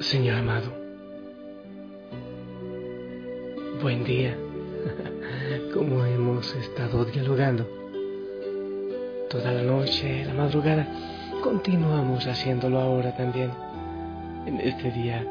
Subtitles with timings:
[0.00, 0.72] Señor amado,
[3.82, 4.34] buen día.
[5.74, 7.68] Como hemos estado dialogando
[9.28, 10.88] toda la noche, la madrugada,
[11.42, 13.50] continuamos haciéndolo ahora también.
[14.46, 15.22] En este día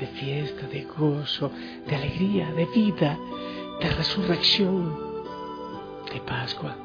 [0.00, 1.52] de fiesta, de gozo,
[1.86, 3.16] de alegría, de vida,
[3.80, 4.92] de resurrección,
[6.12, 6.76] de Pascua.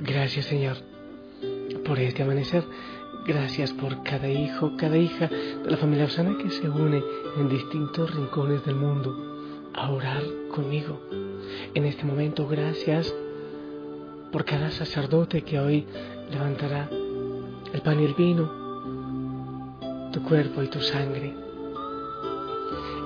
[0.00, 0.78] Gracias Señor
[1.84, 2.64] por este amanecer.
[3.32, 7.00] Gracias por cada hijo, cada hija de la familia Osana que se une
[7.38, 10.20] en distintos rincones del mundo a orar
[10.52, 11.00] conmigo.
[11.72, 13.14] En este momento, gracias
[14.32, 15.86] por cada sacerdote que hoy
[16.28, 16.90] levantará
[17.72, 18.50] el pan y el vino,
[20.12, 21.32] tu cuerpo y tu sangre.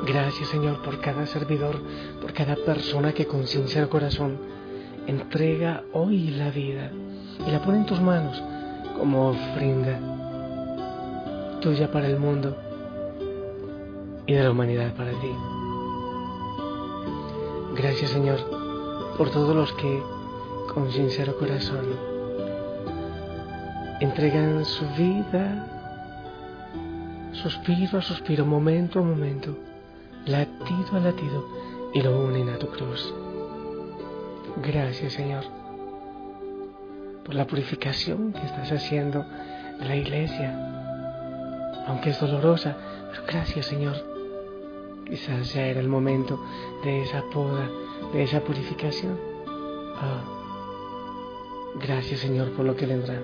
[0.06, 1.78] Gracias Señor por cada servidor,
[2.22, 4.38] por cada persona que con sincero corazón
[5.06, 6.90] entrega hoy la vida
[7.46, 8.42] y la pone en tus manos
[8.96, 10.13] como ofrenda
[11.64, 12.54] tuya para el mundo
[14.26, 15.30] y de la humanidad para ti.
[17.74, 18.38] Gracias Señor
[19.16, 20.02] por todos los que
[20.74, 21.86] con sincero corazón
[24.00, 25.66] entregan su vida
[27.32, 29.56] suspiro a suspiro, momento a momento,
[30.26, 31.48] latido a latido
[31.94, 33.14] y lo unen a tu cruz.
[34.62, 35.44] Gracias Señor
[37.24, 39.24] por la purificación que estás haciendo
[39.78, 40.73] de la iglesia,
[41.86, 42.76] aunque es dolorosa,
[43.26, 43.96] gracias Señor.
[45.06, 46.40] Quizás ya era el momento
[46.82, 47.68] de esa poda,
[48.12, 49.18] de esa purificación.
[49.46, 50.20] Oh,
[51.80, 53.20] gracias Señor por lo que vendrá.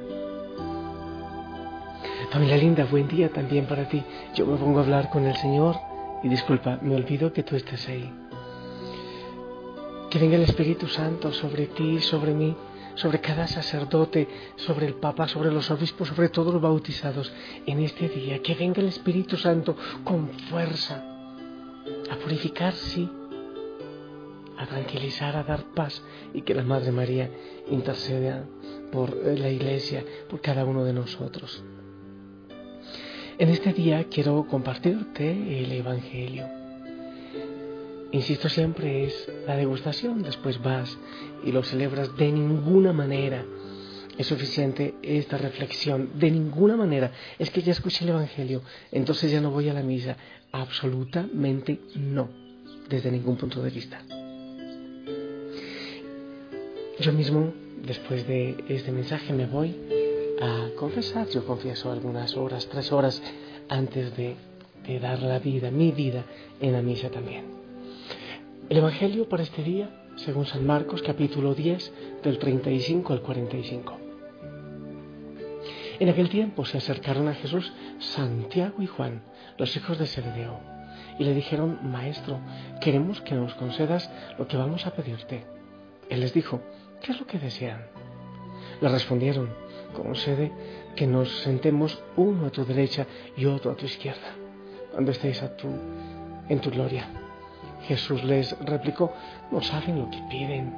[2.31, 4.03] Familia linda, buen día también para ti.
[4.34, 5.77] Yo me pongo a hablar con el Señor
[6.22, 8.09] y disculpa, me olvido que tú estás ahí.
[10.10, 12.56] Que venga el Espíritu Santo sobre ti, sobre mí,
[12.95, 17.33] sobre cada sacerdote, sobre el Papa, sobre los obispos, sobre todos los bautizados
[17.67, 18.43] en este día.
[18.43, 21.05] Que venga el Espíritu Santo con fuerza
[22.11, 23.09] a purificar, sí,
[24.59, 26.03] a tranquilizar, a dar paz
[26.34, 27.31] y que la Madre María
[27.71, 28.45] interceda
[28.93, 31.65] por la Iglesia, por cada uno de nosotros.
[33.39, 36.61] En este día quiero compartirte el Evangelio
[38.12, 40.98] Insisto siempre, es la degustación, después vas
[41.44, 43.44] y lo celebras de ninguna manera.
[44.19, 47.12] Es suficiente esta reflexión, de ninguna manera.
[47.38, 50.16] Es que ya escuché el Evangelio, entonces ya no voy a la misa.
[50.50, 52.28] Absolutamente no,
[52.88, 54.03] desde ningún punto de vista.
[56.98, 57.54] Yo mismo,
[57.87, 59.77] después de este mensaje, me voy
[60.42, 61.28] a confesar.
[61.28, 63.22] Yo confieso algunas horas, tres horas
[63.69, 64.37] antes de,
[65.00, 66.25] dar la vida, mi vida,
[66.60, 67.59] en la misa también.
[68.71, 71.93] El Evangelio para este día, según San Marcos capítulo 10,
[72.23, 73.99] del 35 al 45.
[75.99, 79.25] En aquel tiempo se acercaron a Jesús Santiago y Juan,
[79.59, 80.61] los hijos de Zebedeo,
[81.19, 82.39] y le dijeron, Maestro,
[82.81, 84.09] queremos que nos concedas
[84.39, 85.43] lo que vamos a pedirte.
[86.09, 86.61] Él les dijo,
[87.03, 87.87] ¿qué es lo que desean?
[88.81, 89.49] Le respondieron,
[89.95, 90.53] concede
[90.95, 94.37] que nos sentemos uno a tu derecha y otro a tu izquierda,
[94.93, 95.43] cuando estéis
[96.49, 97.20] en tu gloria.
[97.87, 99.13] Jesús les replicó,
[99.51, 100.73] no saben lo que piden.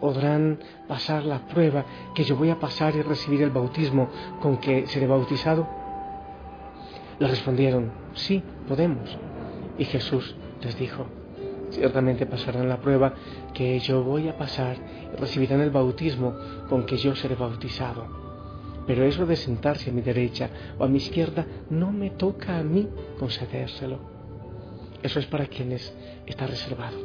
[0.00, 1.84] ¿Podrán pasar la prueba
[2.14, 4.08] que yo voy a pasar y recibir el bautismo
[4.40, 5.66] con que seré bautizado?
[7.18, 9.16] Le respondieron, sí, podemos.
[9.78, 11.06] Y Jesús les dijo,
[11.70, 13.14] ciertamente pasarán la prueba
[13.54, 14.76] que yo voy a pasar
[15.12, 16.34] y recibirán el bautismo
[16.68, 18.06] con que yo seré bautizado.
[18.86, 22.62] Pero eso de sentarse a mi derecha o a mi izquierda no me toca a
[22.62, 22.86] mí
[23.18, 24.15] concedérselo
[25.06, 25.92] eso es para quienes
[26.26, 26.96] está reservado.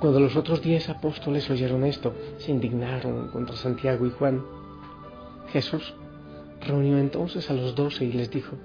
[0.00, 4.44] Cuando los otros diez apóstoles oyeron esto, se indignaron contra Santiago y Juan.
[5.52, 5.94] Jesús
[6.60, 8.56] reunió entonces a los doce y les dijo,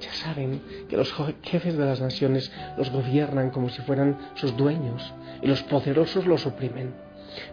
[0.00, 5.14] ya saben que los jefes de las naciones los gobiernan como si fueran sus dueños
[5.42, 6.94] y los poderosos los oprimen.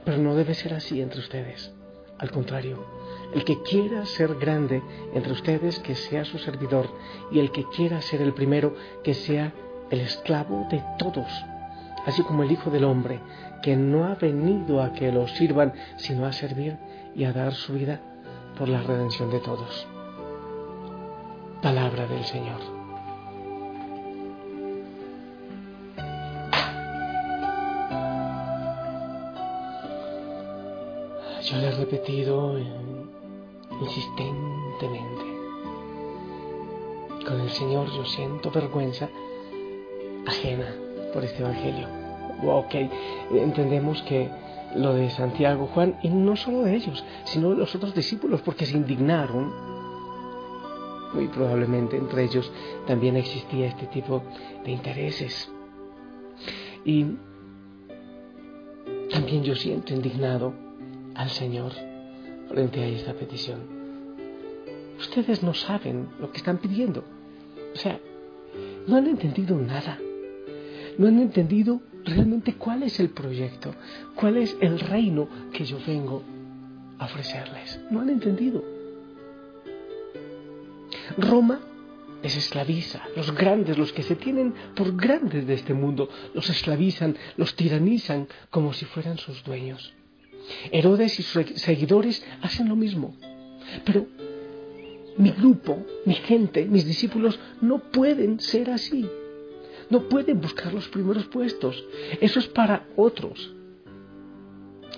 [0.03, 1.71] Pero no debe ser así entre ustedes.
[2.17, 2.85] Al contrario,
[3.33, 4.81] el que quiera ser grande
[5.13, 6.89] entre ustedes, que sea su servidor,
[7.31, 9.53] y el que quiera ser el primero, que sea
[9.89, 11.29] el esclavo de todos,
[12.05, 13.19] así como el Hijo del Hombre,
[13.61, 16.77] que no ha venido a que lo sirvan, sino a servir
[17.15, 17.99] y a dar su vida
[18.57, 19.87] por la redención de todos.
[21.61, 22.59] Palabra del Señor.
[31.43, 32.57] Yo le he repetido
[33.81, 35.25] insistentemente.
[37.27, 39.09] Con el Señor yo siento vergüenza
[40.25, 40.73] ajena
[41.13, 41.87] por este Evangelio.
[42.43, 42.75] Ok,
[43.31, 44.29] entendemos que
[44.75, 48.65] lo de Santiago, Juan, y no solo de ellos, sino de los otros discípulos, porque
[48.65, 49.51] se indignaron
[51.13, 52.51] muy probablemente entre ellos
[52.87, 54.23] también existía este tipo
[54.63, 55.51] de intereses.
[56.85, 57.05] Y
[59.11, 60.53] también yo siento indignado
[61.15, 61.73] al Señor
[62.51, 63.59] frente a esta petición.
[64.99, 67.03] Ustedes no saben lo que están pidiendo.
[67.73, 67.99] O sea,
[68.87, 69.97] no han entendido nada.
[70.97, 73.73] No han entendido realmente cuál es el proyecto,
[74.15, 76.23] cuál es el reino que yo vengo
[76.99, 77.79] a ofrecerles.
[77.89, 78.63] No han entendido.
[81.17, 81.59] Roma
[82.21, 87.17] les esclaviza, los grandes, los que se tienen por grandes de este mundo, los esclavizan,
[87.37, 89.93] los tiranizan como si fueran sus dueños.
[90.71, 93.15] Herodes y sus seguidores hacen lo mismo.
[93.85, 94.07] Pero
[95.17, 99.07] mi grupo, mi gente, mis discípulos no pueden ser así.
[99.89, 101.83] No pueden buscar los primeros puestos.
[102.21, 103.53] Eso es para otros.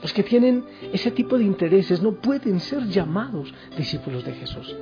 [0.02, 4.76] Los que tienen ese tipo de intereses no pueden ser llamados discípulos de Jesús.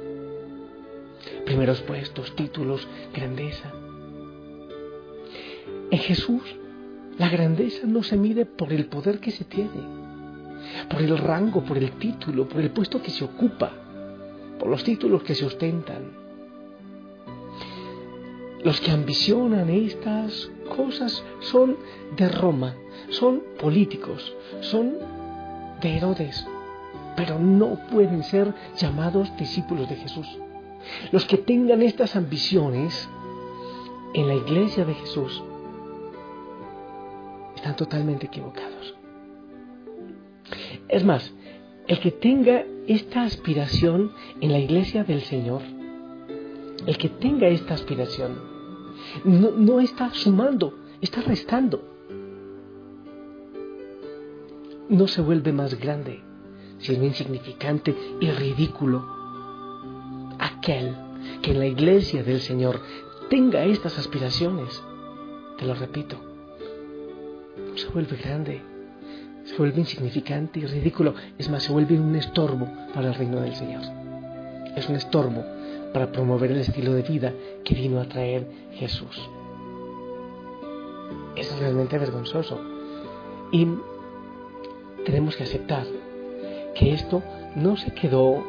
[1.46, 3.72] Primeros puestos, títulos, grandeza.
[5.92, 6.42] En Jesús,
[7.18, 9.70] la grandeza no se mide por el poder que se tiene,
[10.90, 13.72] por el rango, por el título, por el puesto que se ocupa,
[14.60, 16.22] por los títulos que se ostentan.
[18.64, 21.78] Los que ambicionan estas cosas son
[22.16, 22.76] de Roma,
[23.10, 24.98] son políticos, son
[25.82, 26.46] de Herodes,
[27.16, 30.28] pero no pueden ser llamados discípulos de Jesús.
[31.12, 33.10] Los que tengan estas ambiciones
[34.14, 35.44] en la iglesia de Jesús
[37.56, 39.01] están totalmente equivocados.
[40.92, 41.34] Es más,
[41.88, 44.12] el que tenga esta aspiración
[44.42, 45.62] en la iglesia del Señor,
[46.86, 48.38] el que tenga esta aspiración,
[49.24, 51.82] no, está sumando, está restando.
[54.90, 56.22] No se vuelve más grande,
[56.80, 59.06] sino insignificante y ridículo.
[60.40, 60.94] Aquel
[61.42, 62.82] que en la iglesia del Señor
[63.30, 64.84] tenga estas aspiraciones,
[65.58, 66.18] te lo repito,
[67.76, 68.71] se vuelve grande,
[69.46, 71.14] se vuelve insignificante y ridículo.
[71.38, 73.82] Es más, se vuelve un estorbo para el reino del Señor.
[74.76, 75.44] Es un estorbo
[75.94, 77.34] para promover el estilo de vida
[77.64, 79.30] que vino a traer Jesús.
[81.36, 82.60] Es realmente vergonzoso.
[83.52, 83.68] Y
[85.06, 85.86] tenemos que aceptar
[86.76, 87.22] que esto
[87.56, 88.44] no se quedó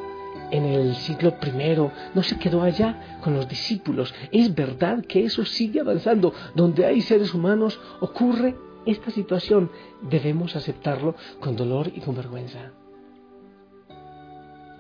[0.51, 4.15] en el siglo I, no se quedó allá con los discípulos.
[4.31, 6.35] Es verdad que eso sigue avanzando.
[6.55, 8.55] Donde hay seres humanos ocurre
[8.87, 9.71] esta situación.
[10.03, 12.73] Debemos aceptarlo con dolor y con vergüenza.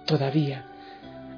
[0.06, 0.66] Todavía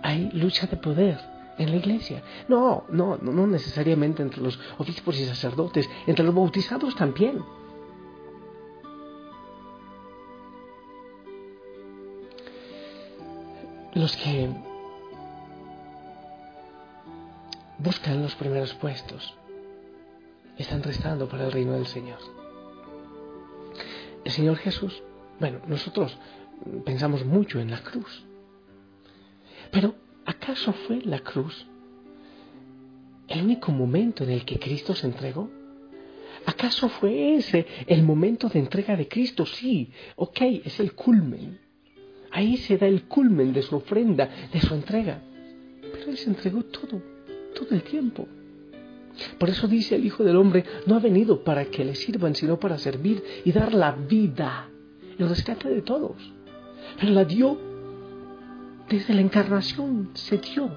[0.02, 1.19] hay lucha de poder
[1.58, 2.22] en la iglesia.
[2.49, 7.44] No, no, no necesariamente entre los obispos y sacerdotes, entre los bautizados también.
[13.94, 14.50] Los que
[17.79, 19.34] buscan los primeros puestos
[20.58, 22.19] están restando para el reino del Señor.
[24.24, 25.02] El Señor Jesús,
[25.38, 26.16] bueno, nosotros
[26.84, 28.24] pensamos mucho en la cruz,
[29.70, 31.66] pero ¿acaso fue la cruz
[33.28, 35.50] el único momento en el que Cristo se entregó?
[36.46, 39.46] ¿Acaso fue ese el momento de entrega de Cristo?
[39.46, 41.58] Sí, ok, es el culmen.
[42.31, 45.22] Ahí se da el culmen de su ofrenda, de su entrega.
[45.81, 47.00] Pero Él se entregó todo,
[47.54, 48.28] todo el tiempo.
[49.38, 52.58] Por eso dice el Hijo del Hombre, no ha venido para que le sirvan, sino
[52.58, 54.68] para servir y dar la vida,
[55.18, 56.16] el rescate de todos.
[56.98, 57.58] Pero la dio
[58.88, 60.70] desde la encarnación se dio.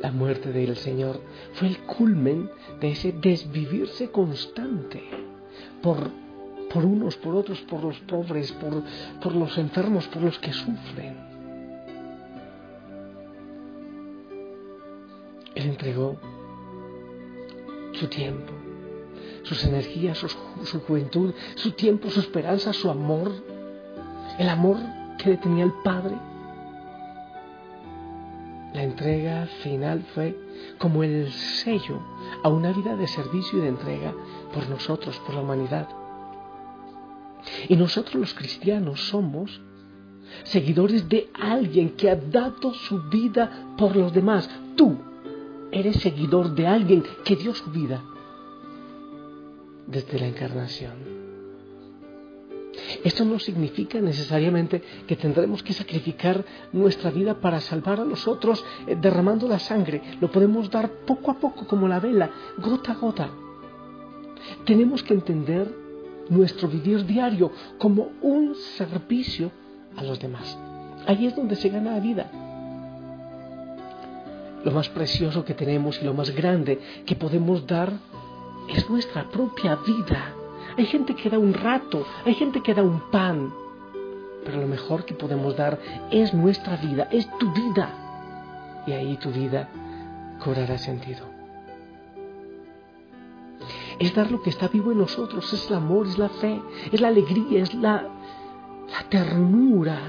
[0.00, 1.20] La muerte del Señor
[1.54, 5.02] fue el culmen de ese desvivirse constante
[5.82, 6.10] por,
[6.72, 8.82] por unos, por otros, por los pobres, por,
[9.22, 11.16] por los enfermos, por los que sufren.
[15.54, 16.18] Él entregó
[17.96, 18.52] su tiempo,
[19.42, 23.32] sus energías, su, juventud, su tiempo, su esperanza, su amor,
[24.38, 24.76] el amor
[25.18, 26.16] que le tenía el Padre.
[28.74, 30.36] La entrega final fue
[30.78, 32.00] como el sello
[32.42, 34.12] a una vida de servicio y de entrega
[34.52, 35.88] por nosotros, por la humanidad.
[37.68, 39.60] Y nosotros los cristianos somos
[40.44, 44.50] seguidores de alguien que ha dado su vida por los demás.
[44.76, 44.96] Tú
[45.72, 48.02] eres seguidor de alguien que dio su vida
[49.86, 51.16] desde la encarnación.
[53.02, 58.64] Esto no significa necesariamente que tendremos que sacrificar nuestra vida para salvar a los otros
[58.86, 60.02] eh, derramando la sangre.
[60.20, 63.30] Lo podemos dar poco a poco como la vela, gota a gota.
[64.64, 65.72] Tenemos que entender
[66.28, 69.50] nuestro vivir diario como un servicio
[69.96, 70.58] a los demás.
[71.06, 72.30] Ahí es donde se gana la vida.
[74.66, 77.92] Lo más precioso que tenemos y lo más grande que podemos dar
[78.66, 80.34] es nuestra propia vida.
[80.76, 83.54] Hay gente que da un rato, hay gente que da un pan,
[84.44, 85.78] pero lo mejor que podemos dar
[86.10, 88.82] es nuestra vida, es tu vida.
[88.88, 89.68] Y ahí tu vida
[90.42, 91.24] cobrará sentido.
[94.00, 97.00] Es dar lo que está vivo en nosotros, es el amor, es la fe, es
[97.00, 98.02] la alegría, es la,
[98.90, 100.00] la ternura,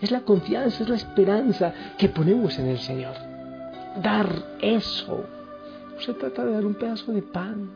[0.00, 3.25] es la confianza, es la esperanza que ponemos en el Señor.
[4.02, 5.24] Dar eso.
[5.94, 7.70] No se trata de dar un pedazo de pan.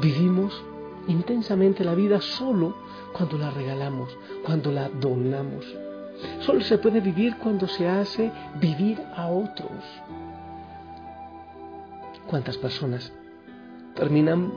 [0.00, 0.62] Vivimos
[1.08, 2.74] intensamente la vida solo
[3.12, 5.64] cuando la regalamos, cuando la donamos.
[6.40, 9.70] Solo se puede vivir cuando se hace vivir a otros.
[12.26, 13.12] ¿Cuántas personas
[13.94, 14.52] terminan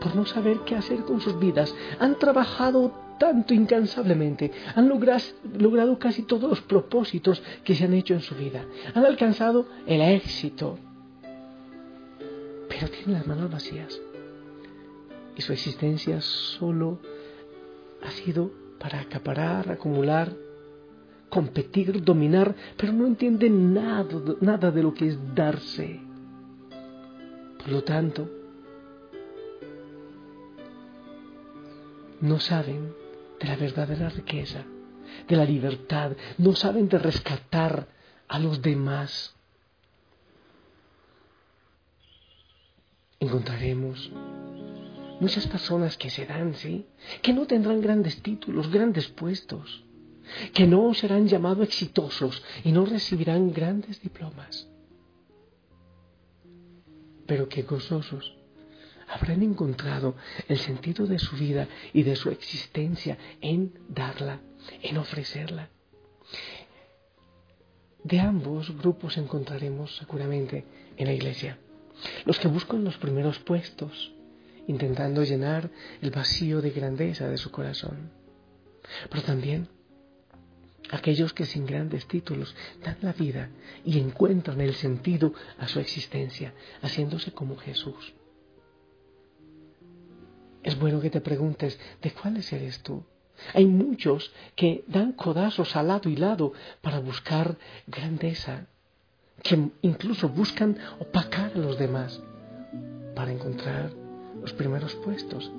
[0.00, 1.74] por no saber qué hacer con sus vidas?
[2.00, 8.20] Han trabajado tanto incansablemente, han logrado, casi todos los propósitos que se han hecho en
[8.20, 10.78] su vida, han alcanzado el éxito,
[12.68, 14.00] pero tienen las manos vacías.
[15.36, 16.98] Y su existencia solo
[18.02, 20.32] ha sido para acaparar, acumular,
[21.28, 24.08] competir, dominar, pero no entienden nada,
[24.40, 26.00] nada de lo que es darse.
[27.58, 28.30] Por lo tanto,
[32.20, 32.94] no saben
[33.40, 34.64] de la verdadera riqueza,
[35.28, 37.88] de la libertad, no saben de rescatar
[38.28, 39.34] a los demás.
[43.20, 44.10] Encontraremos
[45.20, 46.86] muchas personas que serán, sí,
[47.22, 49.84] que no tendrán grandes títulos, grandes puestos,
[50.52, 54.68] que no serán llamados exitosos y no recibirán grandes diplomas,
[57.26, 58.36] pero que gozosos
[59.08, 60.16] habrán encontrado
[60.48, 64.40] el sentido de su vida y de su existencia en darla,
[64.82, 65.70] en ofrecerla.
[68.02, 70.64] De ambos grupos encontraremos seguramente
[70.96, 71.58] en la iglesia.
[72.24, 74.12] Los que buscan los primeros puestos,
[74.66, 75.70] intentando llenar
[76.02, 78.10] el vacío de grandeza de su corazón.
[79.10, 79.68] Pero también
[80.90, 83.50] aquellos que sin grandes títulos dan la vida
[83.84, 88.14] y encuentran el sentido a su existencia, haciéndose como Jesús.
[90.66, 93.04] Es bueno que te preguntes, ¿de cuáles eres tú?
[93.54, 97.56] Hay muchos que dan codazos al lado y lado para buscar
[97.86, 98.66] grandeza,
[99.44, 102.20] que incluso buscan opacar a los demás
[103.14, 103.92] para encontrar
[104.40, 105.52] los primeros puestos,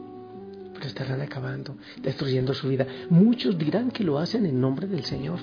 [0.74, 2.86] pero estarán acabando, destruyendo su vida.
[3.10, 5.40] Muchos dirán que lo hacen en nombre del Señor,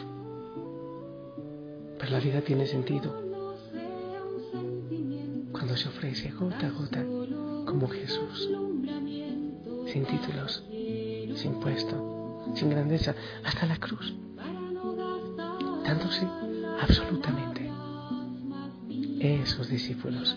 [1.99, 3.19] pero la vida tiene sentido
[5.53, 7.03] cuando se ofrece gota a gota
[7.65, 8.51] como Jesús
[9.95, 10.65] sin títulos,
[11.37, 14.13] sin puesto, sin grandeza, hasta la cruz,
[15.85, 16.27] dándose
[16.83, 17.71] absolutamente.
[19.21, 20.37] Esos discípulos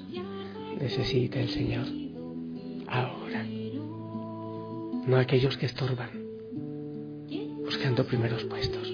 [0.80, 1.88] necesita el Señor
[2.88, 3.44] ahora,
[5.08, 6.12] no aquellos que estorban,
[7.66, 8.87] buscando primeros puestos.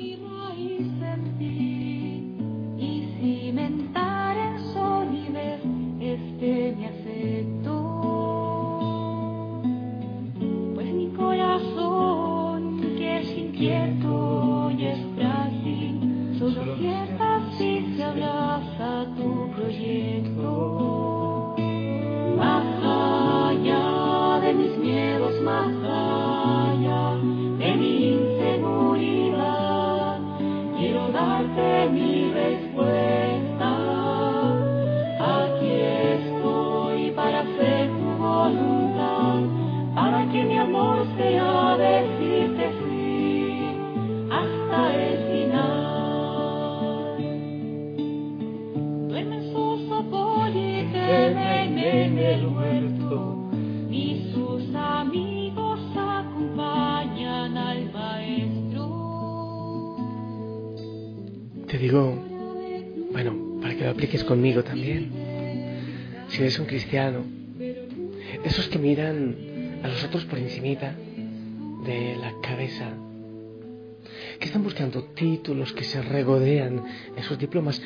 [61.84, 62.18] Digo,
[63.12, 65.12] bueno, para que lo apliques conmigo también.
[66.30, 67.26] Si eres un cristiano,
[68.46, 69.36] esos que miran
[69.84, 70.96] a los otros por encimita
[71.86, 72.94] de la cabeza,
[74.40, 76.86] que están buscando títulos, que se regodean
[77.18, 77.82] en sus diplomas,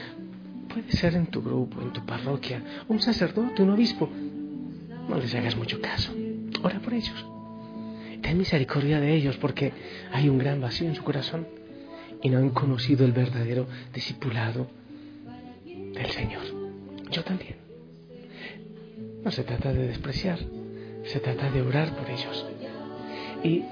[0.68, 4.10] puede ser en tu grupo, en tu parroquia, un sacerdote, un obispo.
[5.08, 6.12] No les hagas mucho caso.
[6.64, 7.26] Ora por ellos.
[8.22, 9.74] Ten misericordia de ellos porque
[10.12, 11.48] hay un gran vacío en su corazón
[12.22, 14.68] y no han conocido el verdadero discipulado
[15.66, 16.44] del Señor.
[17.12, 17.56] Yo también.
[19.24, 20.40] No se trata de despreciar,
[21.04, 22.46] se trata de orar por ellos.
[23.44, 23.64] Y,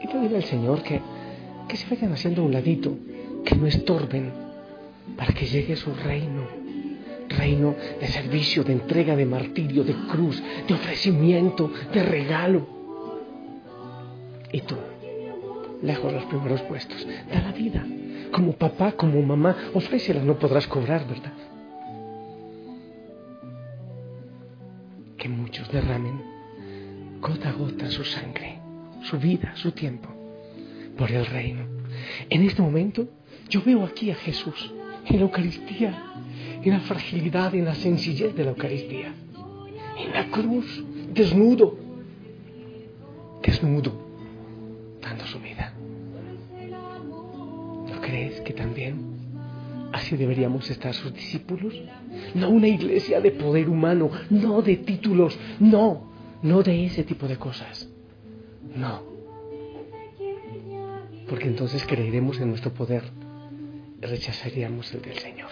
[0.00, 1.00] y pedirle al Señor que,
[1.68, 2.96] que se vayan haciendo un ladito,
[3.44, 4.41] que no estorben,
[5.16, 6.46] para que llegue su reino,
[7.28, 12.66] reino de servicio, de entrega, de martirio, de cruz, de ofrecimiento, de regalo.
[14.52, 14.76] Y tú,
[15.82, 17.86] lejos los primeros puestos, da la vida.
[18.32, 21.32] Como papá, como mamá, ofrécela, no podrás cobrar, ¿verdad?
[25.18, 26.32] Que muchos derramen
[27.20, 28.58] gota a gota su sangre,
[29.02, 30.08] su vida, su tiempo,
[30.98, 31.64] por el reino.
[32.28, 33.08] En este momento
[33.48, 34.72] yo veo aquí a Jesús
[35.06, 36.02] en la Eucaristía,
[36.62, 39.12] en la fragilidad, en la sencillez de la Eucaristía,
[39.98, 41.76] en la cruz, desnudo,
[43.42, 43.92] desnudo,
[45.00, 45.74] dando su vida.
[47.90, 49.12] ¿No crees que también
[49.92, 51.74] así deberíamos estar sus discípulos?
[52.34, 57.36] No una iglesia de poder humano, no de títulos, no, no de ese tipo de
[57.36, 57.88] cosas.
[58.76, 59.02] No.
[61.28, 63.04] Porque entonces creeremos en nuestro poder
[64.02, 65.50] rechazaríamos el del Señor.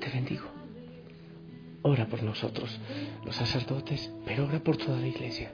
[0.00, 0.46] Te bendigo.
[1.82, 2.78] Ora por nosotros,
[3.24, 5.52] los sacerdotes, pero ora por toda la iglesia,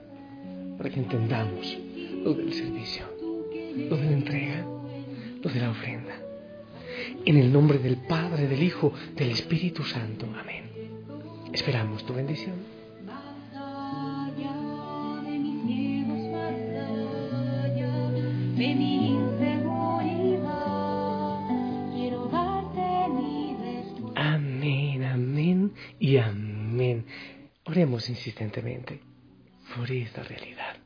[0.78, 1.76] para que entendamos
[2.24, 4.66] lo del servicio, lo de la entrega,
[5.42, 6.14] lo de la ofrenda.
[7.24, 10.26] En el nombre del Padre, del Hijo, del Espíritu Santo.
[10.34, 10.64] Amén.
[11.52, 12.74] Esperamos tu bendición.
[27.74, 29.00] Oremos insistentemente
[29.74, 30.76] por esta realidad.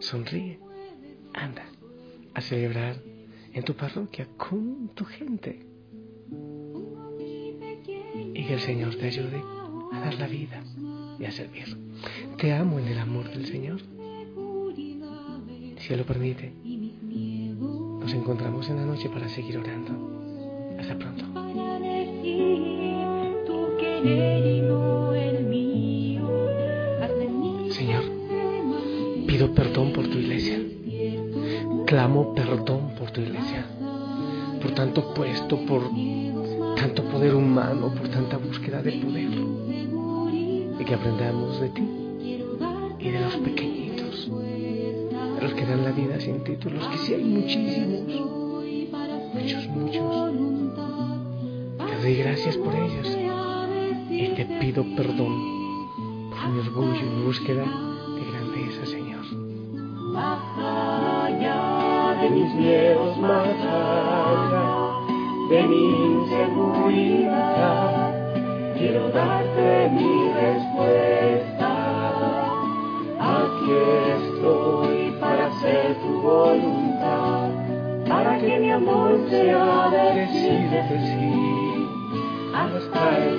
[0.00, 0.58] Sonríe,
[1.32, 1.62] anda
[2.34, 2.96] a celebrar
[3.52, 5.64] en tu parroquia con tu gente.
[8.34, 9.40] Y que el Señor te ayude
[9.92, 10.64] a dar la vida
[11.20, 11.78] y a servir.
[12.38, 13.80] Te amo en el amor del Señor.
[15.78, 16.52] Si Él lo permite,
[18.00, 20.76] nos encontramos en la noche para seguir orando.
[20.76, 21.24] Hasta pronto.
[29.36, 30.58] Pido perdón por tu iglesia.
[31.84, 33.66] Clamo perdón por tu iglesia.
[34.62, 35.82] Por tanto puesto, por
[36.74, 39.28] tanto poder humano, por tanta búsqueda de poder.
[40.80, 41.82] Y que aprendamos de ti
[42.98, 47.24] y de los pequeñitos, de los que dan la vida sin títulos, que sí hay
[47.24, 48.00] muchísimos,
[49.34, 50.32] muchos, muchos.
[51.90, 53.18] Te doy gracias por ellos
[54.08, 55.34] y te pido perdón
[56.30, 57.95] por mi orgullo y mi búsqueda
[58.56, 59.24] grandeza, Señor.
[60.12, 64.92] Más allá de mis miedos, más allá
[65.50, 67.44] de mi inseguridad,
[68.78, 71.70] quiero darte mi respuesta.
[73.20, 73.72] Aquí
[74.16, 77.50] estoy para hacer tu voluntad,
[78.08, 81.88] para que mi amor sea decirte sí
[82.54, 83.35] hasta el.